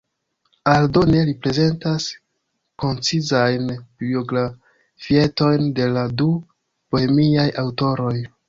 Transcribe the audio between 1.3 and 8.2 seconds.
prezentas koncizajn biografietojn de la du bohemiaj aŭtoroj.